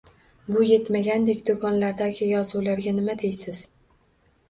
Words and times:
Bu 0.55 0.63
yetmagandek, 0.67 1.45
do‘konlardagi 1.51 2.33
yozuvlarga 2.33 2.99
nima 3.01 3.19
deysiz. 3.25 3.65